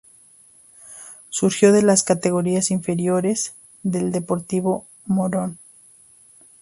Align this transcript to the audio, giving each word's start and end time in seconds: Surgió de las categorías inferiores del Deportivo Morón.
Surgió 1.29 1.71
de 1.71 1.83
las 1.83 2.01
categorías 2.01 2.71
inferiores 2.71 3.53
del 3.83 4.11
Deportivo 4.11 4.87
Morón. 5.05 5.59